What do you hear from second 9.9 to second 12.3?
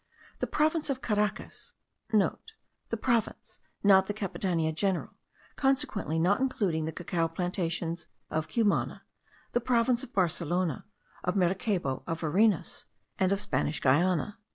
of Barcelona, of Maracaybo, of